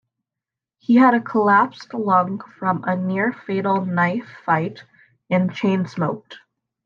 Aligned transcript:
He 0.79 0.95
had 0.95 1.13
a 1.13 1.21
collapsed 1.21 1.93
lung 1.93 2.39
from 2.57 2.83
a 2.85 2.95
near-fatal 2.95 3.85
knife 3.85 4.27
fight, 4.43 4.83
and 5.29 5.53
chain-smoked. 5.53 6.39